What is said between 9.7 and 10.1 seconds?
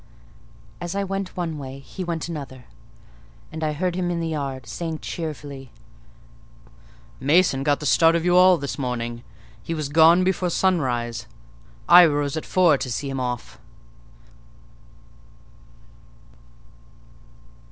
was